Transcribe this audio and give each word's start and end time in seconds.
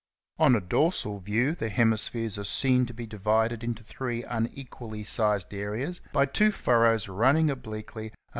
On 0.39 0.55
a 0.55 0.59
dorsal 0.61 1.19
view 1.19 1.53
the 1.53 1.69
hemispheres 1.69 2.35
are 2.39 2.43
seen 2.43 2.87
to 2.87 2.93
be 2.95 3.05
divided 3.05 3.63
into 3.63 3.83
three 3.83 4.23
unequally 4.23 5.03
sized 5.03 5.53
areas 5.53 6.01
by 6.11 6.25
two 6.25 6.51
furrows 6.51 7.07
running 7.07 7.51
obliquely 7.51 8.05
and 8.05 8.07
inch 8.07 8.17
in 8.17 8.19
length. 8.19 8.27